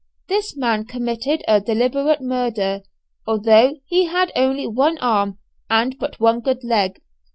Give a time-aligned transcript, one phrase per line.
[0.27, 2.81] This man committed a deliberate murder;
[3.27, 5.37] although he had only one arm
[5.69, 7.01] and but one good leg.